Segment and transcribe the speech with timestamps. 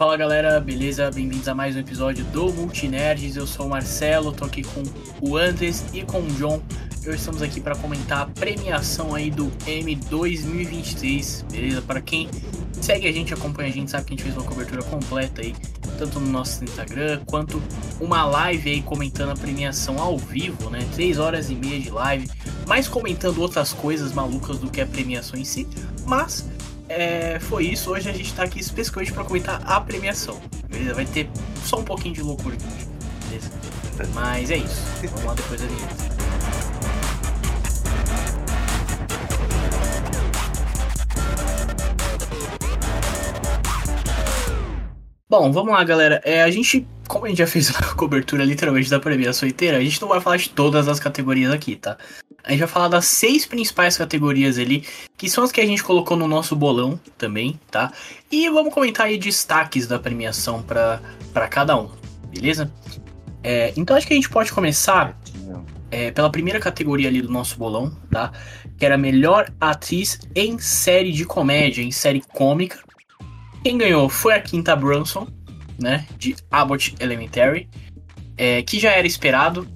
[0.00, 1.10] Fala galera, beleza?
[1.10, 3.36] Bem-vindos a mais um episódio do Multinerds.
[3.36, 4.82] Eu sou o Marcelo, tô aqui com
[5.20, 6.62] o Antes e com o John.
[7.06, 11.82] Hoje estamos aqui para comentar a premiação aí do M 2023, beleza?
[11.82, 12.30] Para quem
[12.80, 15.54] segue a gente, acompanha a gente, sabe que a gente fez uma cobertura completa aí,
[15.98, 17.62] tanto no nosso Instagram quanto
[18.00, 20.78] uma live aí comentando a premiação ao vivo, né?
[20.94, 22.26] Três horas e meia de live,
[22.66, 25.68] mais comentando outras coisas malucas do que a premiação em si,
[26.06, 26.48] mas
[26.90, 27.92] é, foi isso.
[27.92, 30.40] Hoje a gente tá aqui especificamente para comentar a premiação.
[30.68, 30.92] Beleza?
[30.92, 31.30] Vai ter
[31.64, 32.66] só um pouquinho de loucura aqui.
[33.28, 33.50] Beleza?
[34.12, 34.82] Mas é isso.
[35.02, 36.10] Vamos lá depois da vinheta.
[45.28, 46.20] Bom, vamos lá, galera.
[46.24, 49.80] É, a gente, como a gente já fez a cobertura literalmente da premiação inteira, a
[49.80, 51.98] gente não vai falar de todas as categorias aqui, tá?
[52.44, 54.86] A gente vai falar das seis principais categorias ali,
[55.16, 57.92] que são as que a gente colocou no nosso bolão também, tá?
[58.30, 61.90] E vamos comentar aí destaques da premiação para cada um,
[62.28, 62.72] beleza?
[63.42, 65.18] É, então acho que a gente pode começar
[65.90, 68.30] é, pela primeira categoria ali do nosso bolão, tá?
[68.78, 72.78] Que era melhor atriz em série de comédia, em série cômica.
[73.64, 75.26] Quem ganhou foi a Quinta Brunson,
[75.80, 76.06] né?
[76.16, 77.68] De Abbott Elementary.
[78.36, 79.66] É, que já era esperado,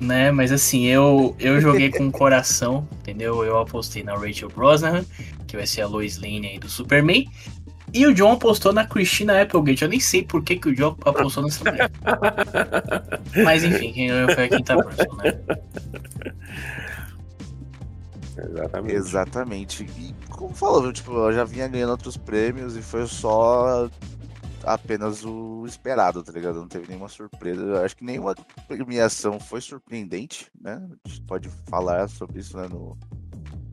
[0.00, 0.30] né?
[0.30, 3.44] Mas assim, eu, eu joguei com o coração, entendeu?
[3.44, 5.04] Eu apostei na Rachel Brosnahan,
[5.46, 7.28] que vai ser a Lois Lane aí do Superman.
[7.92, 9.82] E o John apostou na Christina Applegate.
[9.82, 11.90] Eu nem sei por que, que o John apostou nessa mulher.
[13.44, 15.40] Mas enfim, quem ganhou foi a Quinta Brunson, né?
[18.36, 18.94] Exatamente.
[18.94, 19.82] Exatamente.
[19.98, 23.88] E como falou, tipo, ela já vinha ganhando outros prêmios e foi só
[24.74, 26.60] apenas o esperado, tá ligado?
[26.60, 27.60] Não teve nenhuma surpresa.
[27.62, 28.34] Eu acho que nenhuma
[28.66, 30.80] premiação foi surpreendente, né?
[31.04, 32.96] A gente pode falar sobre isso né, no,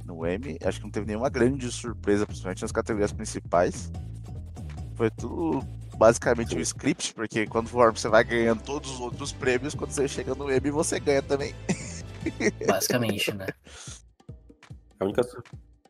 [0.05, 0.57] no M.
[0.63, 3.91] Acho que não teve nenhuma grande surpresa, principalmente nas categorias principais.
[4.95, 5.66] Foi tudo
[5.97, 10.07] basicamente um script, porque quando for você vai ganhando todos os outros prêmios, quando você
[10.07, 11.55] chega no M você ganha também.
[12.67, 13.47] Basicamente, né?
[15.00, 15.22] A única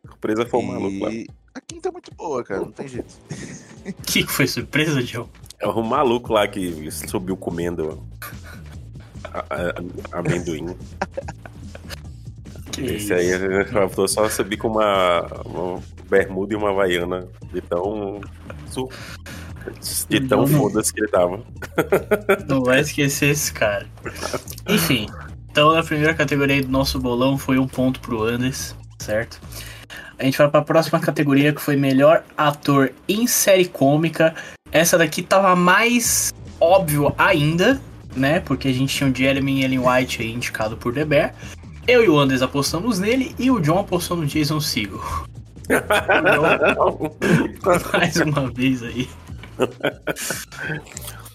[0.05, 1.11] surpresa foi o maluco lá.
[1.55, 3.16] A quinta é muito boa, cara, não tem jeito.
[3.85, 5.25] O que foi surpresa, Joe?
[5.57, 8.05] É o maluco lá que subiu comendo
[9.23, 10.75] a, a, amendoim.
[12.73, 13.29] Que Esse aí
[13.71, 18.19] faltou só subir com uma, uma bermuda e uma havaiana de tão.
[20.09, 21.41] de tão foda-se que ele tava.
[22.49, 23.87] Não vai esquecer esse cara.
[24.67, 25.07] Enfim,
[25.49, 29.39] então na primeira categoria do nosso bolão foi um ponto pro Anders certo?
[30.17, 34.33] A gente vai para a próxima categoria que foi melhor ator em série cômica.
[34.71, 37.81] Essa daqui tava mais óbvio ainda,
[38.15, 38.39] né?
[38.39, 41.35] Porque a gente tinha o Jeremy Ellen White aí indicado por The Bear.
[41.87, 45.01] Eu e o Anders apostamos nele e o John apostou no Jason Segel.
[47.93, 49.09] mais uma vez aí.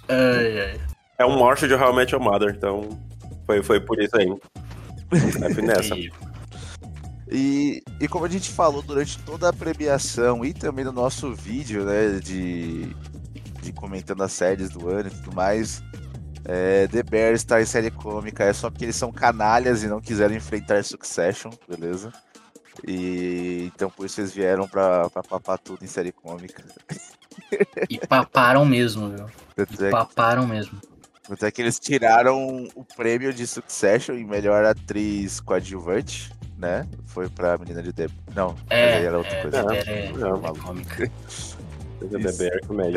[0.09, 0.81] ai, ai.
[1.19, 2.99] É um morte de How I Met Your Mother, então
[3.47, 4.27] foi, foi por isso aí.
[5.43, 5.95] Aí fui nessa.
[5.95, 6.11] E,
[7.31, 12.19] e como a gente falou durante toda a premiação e também no nosso vídeo, né,
[12.19, 12.95] de,
[13.63, 15.81] de comentando as séries do ano e tudo mais,
[16.45, 20.01] é, The Bear está em série cômica é só porque eles são canalhas e não
[20.01, 22.13] quiseram enfrentar Succession, beleza?
[22.87, 26.65] E então por isso eles vieram pra, pra papar tudo em série cômica.
[27.89, 29.27] E paparam mesmo, viu?
[29.57, 30.81] E paparam mesmo.
[31.31, 36.31] Até que eles tiraram o prêmio de Succession em melhor atriz coadjuvante
[36.61, 36.87] né?
[37.07, 38.11] Foi pra menina de Deb.
[38.35, 39.63] Não, é, era outra é, coisa.
[39.63, 41.11] Não, é, não, é cômica.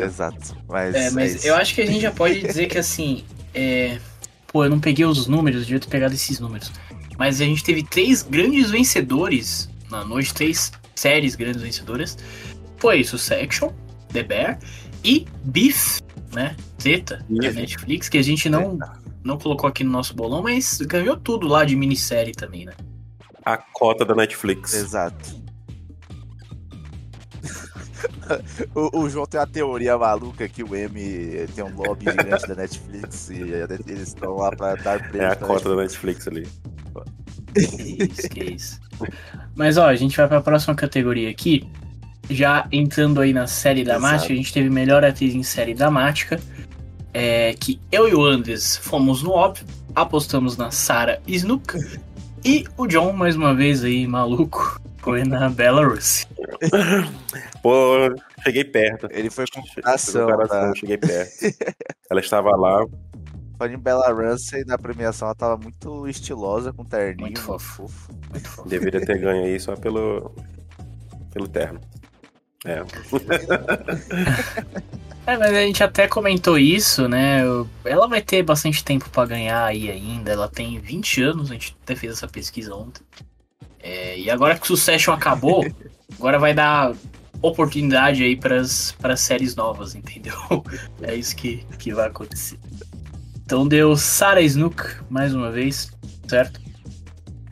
[0.02, 0.56] Exato.
[0.66, 3.24] Mas, é, mas é eu acho que a gente já pode dizer que assim.
[3.54, 3.98] É...
[4.46, 6.72] Pô, eu não peguei os números, devia ter pegado esses números.
[7.18, 12.16] Mas a gente teve três grandes vencedores na noite, três séries grandes vencedoras.
[12.78, 13.70] Foi isso, Section,
[14.12, 14.58] The Bear
[15.02, 16.00] e Beef,
[16.32, 16.56] né?
[16.80, 18.78] Zeta, da Netflix, que a gente não,
[19.22, 22.72] não colocou aqui no nosso bolão, mas ganhou tudo lá de minissérie também, né?
[23.44, 24.74] A cota da Netflix.
[24.74, 25.44] Exato.
[28.74, 32.54] o, o, João tem uma teoria maluca que o M tem um lobby gigante da
[32.54, 33.40] Netflix e
[33.86, 35.22] eles estão lá pra dar prêmio.
[35.22, 36.24] É a cota Netflix.
[36.24, 36.48] da Netflix ali.
[37.54, 38.80] Que isso, que isso.
[39.54, 41.68] Mas ó, a gente vai pra próxima categoria aqui.
[42.28, 46.40] Já entrando aí na série dramática, a gente teve melhor atriz em série dramática.
[47.12, 49.64] É, que eu e o Andes fomos no óbvio,
[49.94, 51.78] apostamos na Sarah Snook.
[52.44, 56.26] E o John, mais uma vez aí, maluco, foi na Belarus.
[57.62, 59.08] Pô, cheguei perto.
[59.10, 60.74] Ele foi com coração, tá?
[60.76, 61.32] cheguei perto.
[62.10, 62.84] ela estava lá.
[63.56, 67.28] Foi em Belarus e na premiação ela tava muito estilosa, com terninho.
[67.28, 67.90] Muito fofo.
[68.30, 68.68] Muito fofo.
[68.68, 70.30] Deveria ter ganho aí só pelo,
[71.32, 71.80] pelo terno.
[72.66, 72.82] É.
[75.26, 77.42] é, mas a gente até comentou isso, né?
[77.84, 80.32] Ela vai ter bastante tempo para ganhar aí ainda.
[80.32, 83.02] Ela tem 20 anos, a gente até fez essa pesquisa ontem.
[83.80, 85.64] É, e agora que o Succession acabou,
[86.18, 86.94] agora vai dar
[87.40, 90.34] oportunidade aí para as séries novas, entendeu?
[91.02, 92.58] É isso que, que vai acontecer.
[93.44, 95.90] Então deu Sarah Snook mais uma vez,
[96.26, 96.63] certo?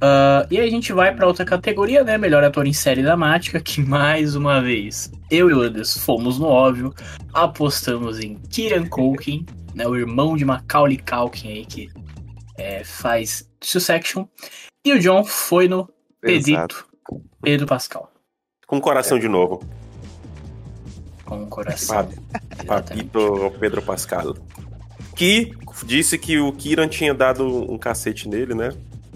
[0.02, 2.19] Uh, e aí a gente vai para outra categoria, né?
[2.19, 6.46] Melhor ator em série dramática, que mais uma vez eu e o Anderson fomos no
[6.46, 6.93] óbvio,
[7.32, 9.46] apostamos em Kieran Culkin,
[9.76, 9.87] né?
[9.87, 11.88] O irmão de Macaulay Culkin aí que
[12.58, 14.26] é, faz Succession.
[14.84, 15.88] E o John foi no
[16.20, 16.84] Pedrito,
[17.40, 18.10] Pedro Pascal.
[18.66, 19.62] Com coração de novo.
[21.25, 22.08] Com coração.
[22.66, 24.34] Papito Pedro Pascal.
[25.14, 25.52] Que
[25.87, 28.70] disse que o Kieran tinha dado um cacete nele, né?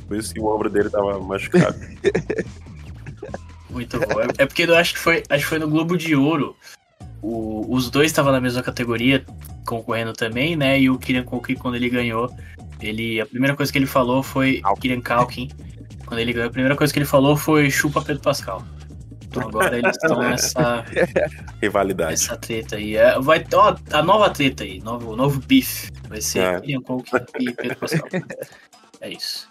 [0.06, 1.76] Por isso que o ombro dele tava machucado.
[3.68, 4.20] Muito bom.
[4.20, 6.56] É, é porque eu acho que foi, acho que foi no Globo de Ouro.
[7.20, 9.24] O, os dois estavam na mesma categoria,
[9.66, 10.80] concorrendo também, né?
[10.80, 12.30] E o Kieran Culkin, quando ele ganhou,
[12.80, 14.62] ele, a primeira coisa que ele falou foi.
[14.64, 15.50] O Kieran Culkin,
[16.06, 18.64] quando ele ganhou, a primeira coisa que ele falou foi chupa Pedro Pascal.
[19.24, 20.84] Então agora eles estão nessa.
[21.60, 22.14] Rivalidade.
[22.14, 22.96] Essa treta aí.
[22.96, 25.90] É, vai, ó, a nova treta aí, novo, novo beef.
[26.08, 26.60] Vai ser é.
[26.60, 28.08] Kieran Culkin e Pedro Pascal.
[28.98, 29.46] É isso.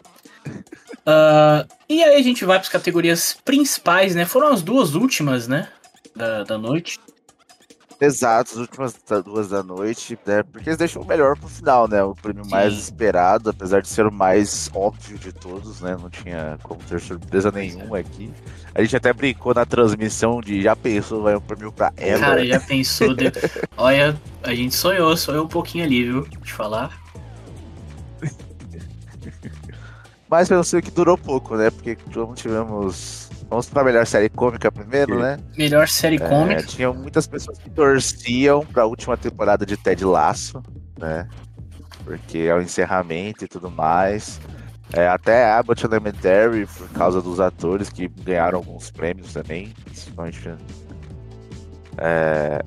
[1.05, 4.25] Uh, e aí a gente vai para as categorias principais, né?
[4.25, 5.69] Foram as duas últimas, né?
[6.15, 6.99] Da, da noite.
[7.99, 10.43] Exato, as últimas duas da noite, né?
[10.43, 12.03] Porque eles deixam o melhor pro final, né?
[12.03, 12.51] O prêmio Sim.
[12.51, 15.95] mais esperado, apesar de ser o mais óbvio de todos, né?
[15.99, 18.33] Não tinha como ter surpresa nenhuma aqui.
[18.73, 22.19] A gente até brincou na transmissão de já pensou, vai um prêmio pra ela.
[22.19, 23.13] Cara, já pensou.
[23.13, 23.31] De...
[23.77, 26.27] Olha, a gente sonhou, sonhou um pouquinho ali, viu?
[26.27, 27.01] De falar.
[30.35, 31.69] Mas eu sei que durou pouco, né?
[31.69, 33.29] Porque como tivemos.
[33.49, 35.39] Vamos pra melhor série cômica primeiro, né?
[35.57, 36.61] Melhor série é, cômica.
[36.63, 40.61] Tinham muitas pessoas que torciam pra última temporada de Ted Laço,
[40.99, 41.29] né?
[42.03, 44.41] Porque é o encerramento e tudo mais.
[44.91, 49.73] É, até Abbott Elementary, por causa dos atores que ganharam alguns prêmios também.
[49.85, 50.53] Principalmente.
[51.97, 52.61] É...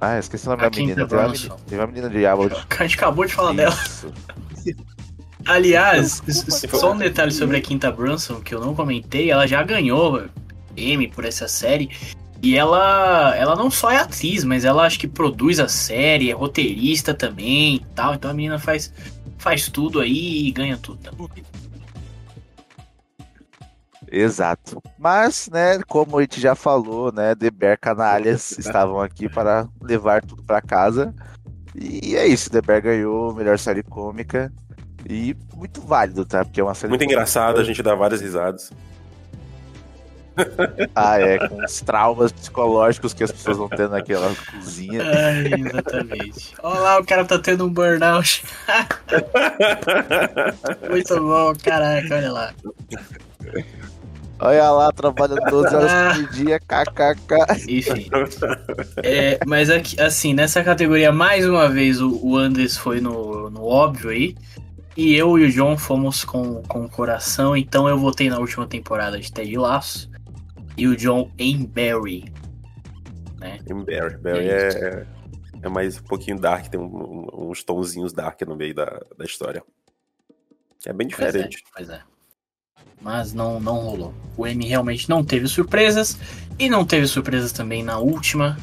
[0.00, 1.06] Ah, esqueci o nome da menina.
[1.06, 2.66] Teve uma menina, teve uma menina de Abbott.
[2.78, 4.06] A gente acabou de falar Isso.
[4.06, 4.40] dela.
[5.50, 6.22] Aliás,
[6.70, 10.26] só um detalhe sobre a Quinta Brunson que eu não comentei, ela já ganhou
[10.76, 11.90] M por essa série.
[12.40, 16.34] E ela, ela não só é atriz, mas ela acho que produz a série, é
[16.34, 18.14] roteirista também e tal.
[18.14, 18.92] Então a menina faz,
[19.38, 21.28] faz tudo aí e ganha tudo também.
[24.08, 24.80] Exato.
[24.96, 30.22] Mas, né, como a gente já falou, né, The Bear Canalhas estavam aqui para levar
[30.22, 31.12] tudo para casa.
[31.74, 34.52] E é isso, The Bear ganhou melhor série cômica.
[35.10, 36.44] E muito válido, tá?
[36.44, 36.90] Porque é uma série.
[36.90, 38.70] Muito engraçada, a gente dá várias risadas.
[40.94, 45.02] ah, é, com os traumas psicológicos que as pessoas vão tendo naquela cozinha.
[45.12, 46.54] Ai, exatamente.
[46.62, 48.44] Olha lá, o cara tá tendo um burnout.
[50.88, 52.54] Muito bom, caraca, olha lá.
[54.38, 57.68] Olha lá, trabalhando 12 horas por dia, kkk.
[57.68, 58.08] Enfim.
[59.02, 63.64] É, mas aqui, assim, nessa categoria, mais uma vez, o, o Anders foi no, no
[63.64, 64.36] óbvio aí.
[64.96, 68.66] E eu e o John fomos com, com o coração, então eu votei na última
[68.66, 70.10] temporada de Ted Laço.
[70.76, 72.32] E o John em Barry.
[73.38, 73.58] Né?
[73.68, 74.16] Em Barry.
[74.18, 75.06] Barry é, é,
[75.62, 79.62] é, mais um pouquinho dark, tem um, uns tonzinhos dark no meio da, da história.
[80.86, 81.62] É bem diferente.
[81.74, 82.10] Pois é, pois é.
[83.00, 84.14] Mas não, não rolou.
[84.36, 86.18] O M realmente não teve surpresas.
[86.58, 88.58] E não teve surpresas também na última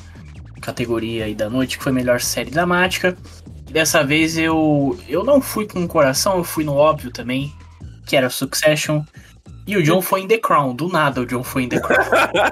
[0.61, 3.17] categoria aí da noite, que foi melhor série dramática.
[3.77, 7.53] Dessa vez eu eu não fui com o coração, eu fui no óbvio também,
[8.07, 9.03] que era Succession.
[9.67, 11.99] E o John foi em The Crown, do nada o John foi em The Crown.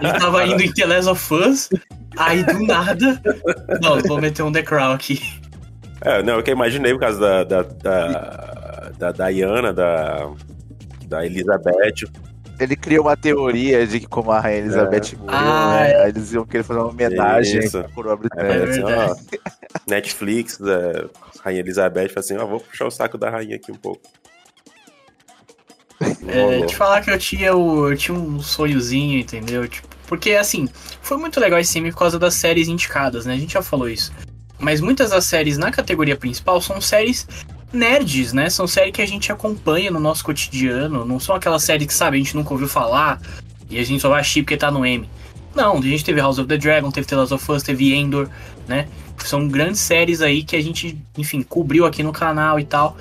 [0.01, 1.69] Ele tava indo em The Last of Us,
[2.15, 3.19] aí do nada.
[3.81, 5.19] Não, vou meter um The Crown aqui.
[6.01, 7.63] É, não, eu que imaginei por causa da, da,
[8.99, 10.29] da, da Diana, da,
[11.07, 12.05] da Elizabeth
[12.59, 15.17] ele criou uma teoria de que como a Rainha Elizabeth é.
[15.17, 15.91] morreu, ah, né?
[15.91, 16.09] É.
[16.09, 17.83] Eles iam querer fazer uma homenagem Isso.
[17.93, 19.15] por obra é, assim, ó,
[19.87, 21.05] Netflix, é,
[21.43, 24.01] Rainha Elizabeth, assim, ó, vou puxar o saco da rainha aqui um pouco.
[26.27, 29.67] É, te falar que eu tinha, o, eu tinha um sonhozinho, entendeu?
[29.67, 30.67] Tipo, porque, assim,
[31.01, 33.33] foi muito legal esse filme por causa das séries indicadas, né?
[33.33, 34.11] A gente já falou isso.
[34.59, 37.27] Mas muitas das séries na categoria principal são séries
[37.75, 38.49] nerds, né?
[38.49, 41.05] São séries que a gente acompanha no nosso cotidiano.
[41.05, 43.21] Não são aquelas séries que, sabe, a gente nunca ouviu falar
[43.69, 45.07] e a gente só vai assistir porque tá no M.
[45.55, 48.29] Não, a gente teve House of the Dragon, teve The Last of Us, teve Endor,
[48.67, 48.87] né?
[49.23, 52.97] São grandes séries aí que a gente, enfim, cobriu aqui no canal e tal.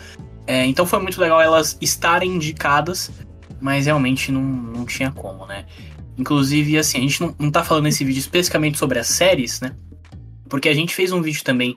[0.47, 3.11] É, então foi muito legal elas estarem indicadas,
[3.61, 5.65] mas realmente não, não tinha como, né?
[6.17, 9.73] Inclusive, assim, a gente não, não tá falando nesse vídeo especificamente sobre as séries, né?
[10.49, 11.75] Porque a gente fez um vídeo também,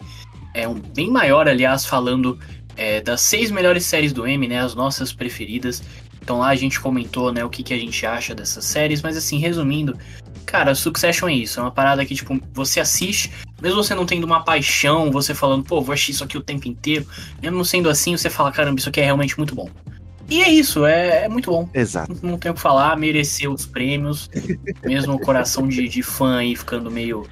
[0.54, 2.38] é um bem maior, aliás, falando
[2.78, 4.60] é, das seis melhores séries do M, né?
[4.60, 5.84] As nossas preferidas.
[6.22, 9.16] Então lá a gente comentou, né, o que, que a gente acha dessas séries, mas
[9.16, 9.98] assim, resumindo,
[10.46, 13.32] cara, Succession é isso, é uma parada que, tipo, você assiste,
[13.62, 16.68] mesmo você não tendo uma paixão, você falando, pô, vou assistir isso aqui o tempo
[16.68, 17.08] inteiro,
[17.42, 19.70] mesmo sendo assim, você fala, caramba, isso aqui é realmente muito bom.
[20.30, 21.70] E é isso, é, é muito bom.
[21.74, 22.14] Exato.
[22.22, 24.30] Não, não tem o que falar, mereceu os prêmios,
[24.84, 27.26] mesmo o coração de, de fã aí ficando meio,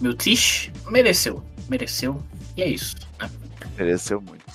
[0.00, 2.22] meio triste, mereceu, mereceu,
[2.56, 2.94] e é isso.
[3.20, 3.28] Né?
[3.76, 4.45] Mereceu muito.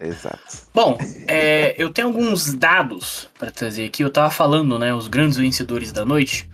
[0.00, 0.66] Exato.
[0.72, 4.02] Bom, é, eu tenho alguns dados para trazer aqui.
[4.02, 4.94] Eu tava falando, né?
[4.94, 6.48] Os grandes vencedores da noite.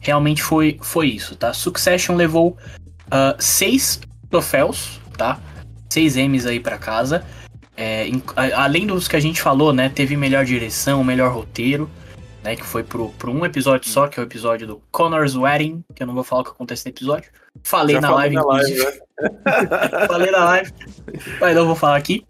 [0.00, 1.52] Realmente foi, foi isso, tá?
[1.52, 2.56] Succession levou
[3.06, 5.38] uh, seis troféus, tá?
[5.90, 7.24] Seis M's aí para casa.
[7.76, 9.88] É, em, a, além dos que a gente falou, né?
[9.88, 11.90] Teve melhor direção, melhor roteiro,
[12.42, 12.56] né?
[12.56, 16.02] Que foi pro, pro um episódio só, que é o episódio do Connor's Wedding, que
[16.02, 17.30] eu não vou falar o que acontece no episódio.
[17.62, 18.92] Falei Já na live, na live né?
[20.06, 20.72] falei na live,
[21.40, 22.24] mas não vou falar aqui.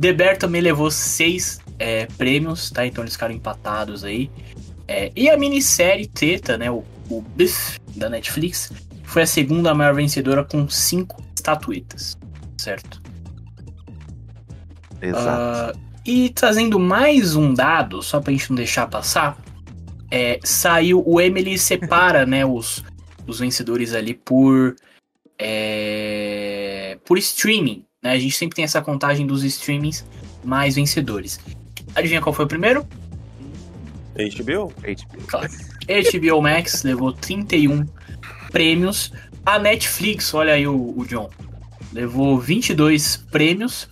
[0.00, 2.86] The Bear também levou seis é, prêmios, tá?
[2.86, 4.30] Então eles ficaram empatados aí.
[4.86, 6.70] É, e a minissérie Teta, né?
[6.70, 8.70] O, o Biff da Netflix,
[9.04, 12.16] foi a segunda maior vencedora com cinco estatuetas,
[12.58, 13.00] certo?
[15.00, 15.76] Exato.
[15.76, 19.38] Uh, e trazendo mais um dado, só pra gente não deixar passar,
[20.10, 22.84] é, saiu o Emily separa, né, os,
[23.26, 24.74] os vencedores ali por
[25.38, 27.84] é, por streaming.
[28.02, 28.12] Né?
[28.12, 30.04] A gente sempre tem essa contagem dos streamings
[30.44, 31.40] mais vencedores.
[31.94, 32.86] Adivinha qual foi o primeiro?
[34.14, 34.72] HBO?
[34.72, 35.26] HBO.
[35.26, 35.48] Claro.
[35.86, 37.86] HBO Max levou 31
[38.50, 39.12] prêmios.
[39.46, 41.30] A Netflix, olha aí o, o John,
[41.92, 43.88] levou 22 prêmios.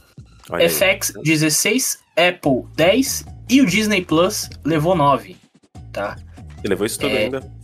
[0.50, 1.22] Olha FX aí.
[1.22, 5.36] 16, Apple 10 e o Disney Plus levou 9,
[5.92, 6.16] tá?
[6.62, 7.24] E levou isso tudo é...
[7.24, 7.56] ainda.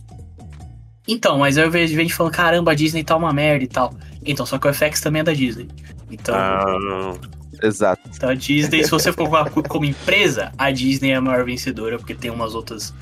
[1.07, 3.93] Então, mas eu vejo gente falando, caramba, a Disney tá uma merda e tal.
[4.25, 5.67] Então, só que o FX também é da Disney.
[6.13, 6.35] Então.
[6.35, 7.17] Ah,
[7.61, 8.09] exato.
[8.15, 9.29] Então a Disney, se você for
[9.67, 12.93] como empresa, a Disney é a maior vencedora, porque tem umas outras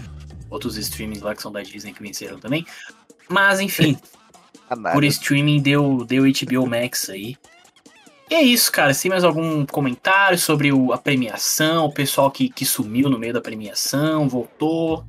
[0.50, 2.66] outros streamings lá que são da Disney que venceram também.
[3.30, 3.98] Mas enfim.
[4.94, 7.38] por streaming deu, deu HBO Max aí.
[8.30, 8.94] E é isso, cara.
[8.94, 13.20] Se tem mais algum comentário sobre o, a premiação, o pessoal que, que sumiu no
[13.20, 15.06] meio da premiação, voltou?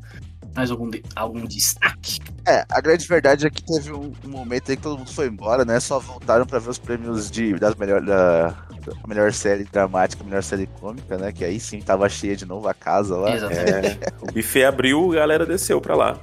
[0.55, 2.21] Mais algum, algum destaque?
[2.47, 5.27] É, a grande verdade é que teve um, um momento aí que todo mundo foi
[5.27, 5.81] embora, né?
[5.81, 10.43] Só voltaram para ver os prêmios de, das melhor, da, da melhor série dramática, melhor
[10.43, 11.33] série cômica, né?
[11.33, 13.31] Que aí sim tava cheia de novo a casa lá.
[13.31, 16.19] É, o buffet abriu, a galera desceu pra lá.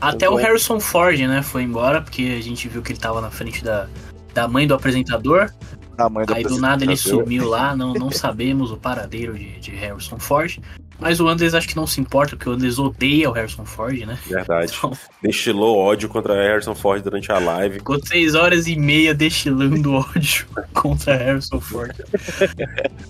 [0.00, 3.30] Até o Harrison Ford, né, foi embora, porque a gente viu que ele tava na
[3.30, 3.88] frente da,
[4.32, 5.52] da mãe do apresentador.
[5.98, 9.60] A mãe do Aí do nada ele sumiu lá, não, não sabemos o paradeiro de,
[9.60, 10.58] de Harrison Ford.
[11.02, 13.98] Mas o Andres acho que não se importa, porque o Andres odeia o Harrison Ford,
[14.06, 14.16] né?
[14.24, 14.72] Verdade.
[14.76, 14.96] Então...
[15.20, 17.78] Destilou ódio contra Harrison Ford durante a live.
[17.78, 21.92] Ficou três horas e meia destilando ódio contra Harrison Ford.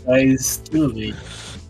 [0.06, 1.14] Mas tudo bem.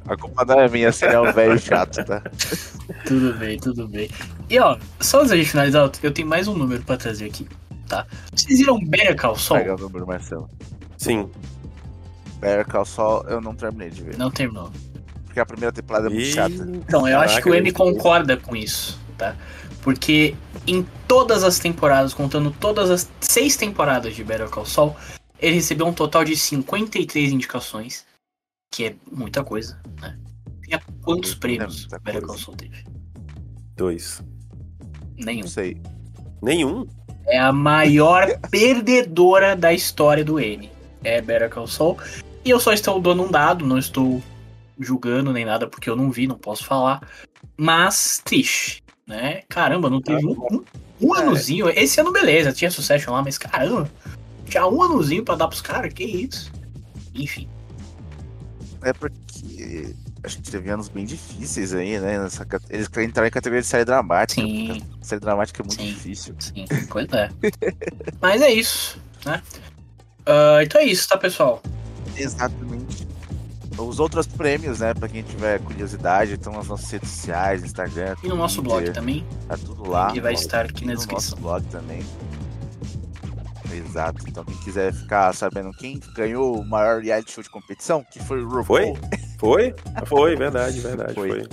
[0.06, 2.22] A culpa não é minha, seria um velho chato, tá?
[3.04, 4.08] tudo bem, tudo bem.
[4.48, 7.48] E ó, só antes de finalizar, eu tenho mais um número pra trazer aqui,
[7.88, 8.06] tá?
[8.32, 9.60] Vocês viram Better Call Saul?
[9.60, 10.48] Pega o número, Marcelo.
[10.96, 11.28] Sim.
[12.40, 14.16] Better Call Saul eu não terminei de ver.
[14.16, 14.70] Não terminou
[15.32, 16.54] porque a primeira temporada é muito chata.
[16.54, 19.34] Então, eu acho que o M concorda com isso, tá?
[19.80, 20.36] Porque
[20.66, 24.94] em todas as temporadas, contando todas as seis temporadas de Better Call Saul,
[25.40, 28.04] ele recebeu um total de 53 indicações,
[28.70, 30.18] que é muita coisa, né?
[30.64, 32.84] Tinha quantos prêmios é Better Call Saul teve?
[33.74, 34.22] Dois.
[35.16, 35.40] Nenhum.
[35.40, 35.80] Não sei.
[36.42, 36.86] Nenhum?
[37.26, 40.70] É a maior perdedora da história do M.
[41.02, 41.96] É Better Call Saul.
[42.44, 44.22] E eu só estou dando um dado, não estou
[44.78, 47.06] julgando nem nada, porque eu não vi, não posso falar.
[47.56, 49.42] Mas triste, né?
[49.48, 50.64] Caramba, não teve um, um,
[51.00, 51.20] um é.
[51.20, 51.68] anozinho.
[51.68, 53.90] Esse ano, beleza, tinha Succession lá, mas caramba,
[54.46, 56.50] tinha um anozinho pra dar pros caras, que isso?
[57.14, 57.48] Enfim.
[58.82, 62.18] É porque a gente teve anos bem difíceis aí, né?
[62.18, 64.40] Nessa, eles querem entrar em categoria de série dramática.
[64.40, 64.80] Sim.
[65.00, 66.34] Série dramática é muito sim, difícil.
[66.38, 67.28] Sim, pois é.
[68.20, 69.42] Mas é isso, né?
[70.20, 71.60] Uh, então é isso, tá, pessoal?
[72.16, 72.81] Exatamente.
[73.78, 78.14] Os outros prêmios, né, pra quem tiver curiosidade, estão nas nossas redes sociais, Instagram.
[78.22, 79.26] E no nosso blog também.
[79.48, 80.12] Tá tudo lá.
[80.12, 81.36] Que vai estar aqui na descrição.
[81.38, 82.02] No nosso blog também.
[83.72, 84.22] Exato.
[84.28, 88.42] Então quem quiser ficar sabendo quem ganhou o maior reality show de competição, que foi
[88.42, 88.64] o RuPaul.
[88.64, 88.96] Foi?
[89.42, 89.74] Foi?
[90.06, 91.14] Foi, verdade, verdade.
[91.14, 91.30] Foi.
[91.30, 91.48] foi.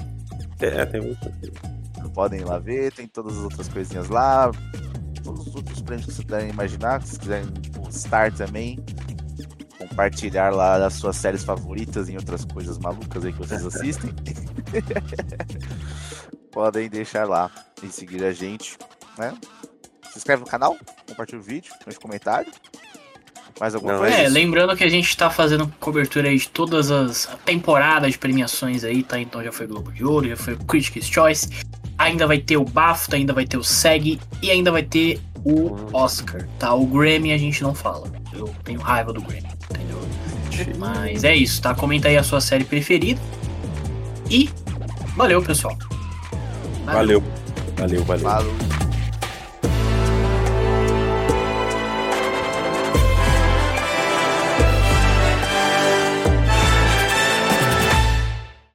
[0.59, 1.19] É, tem muito.
[2.13, 4.51] Podem ir lá ver, tem todas as outras coisinhas lá.
[5.23, 8.77] Todos os outros prêmios que vocês puderem imaginar, se quiserem postar também
[9.89, 14.13] compartilhar lá as suas séries favoritas e outras coisas malucas aí que vocês assistem.
[16.51, 17.49] podem deixar lá
[17.83, 18.77] e seguir a gente,
[19.17, 19.33] né?
[20.11, 20.77] Se inscreve no canal,
[21.07, 22.51] compartilha o vídeo, deixa comentário.
[23.59, 24.15] Mais alguma Não, coisa?
[24.15, 28.83] É, lembrando que a gente tá fazendo cobertura aí de todas as temporadas de premiações
[28.83, 29.19] aí, tá?
[29.19, 31.49] Então já foi Globo de Ouro, já foi o Critics' Choice,
[31.97, 35.75] ainda vai ter o BAFTA, ainda vai ter o SEG e ainda vai ter o
[35.93, 36.73] Oscar, tá?
[36.73, 38.09] O Grammy a gente não fala.
[38.33, 39.99] Eu tenho raiva do Grammy, entendeu?
[40.77, 41.73] Mas é isso, tá?
[41.73, 43.19] Comenta aí a sua série preferida.
[44.29, 44.49] E
[45.15, 45.77] valeu, pessoal.
[46.85, 47.23] Valeu.
[47.77, 48.23] Valeu, valeu.
[48.23, 48.78] Falou.